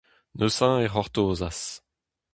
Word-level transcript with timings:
Neuze 0.37 0.69
e 0.83 0.87
c'hortozas. 0.91 1.59